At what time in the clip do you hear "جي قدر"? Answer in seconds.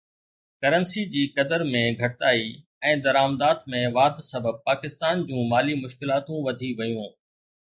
1.15-1.63